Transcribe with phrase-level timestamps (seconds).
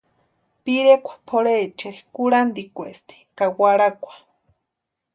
[0.63, 4.13] Pirekwa pʼorhecheri kurhantikwaesti ka warhakwa.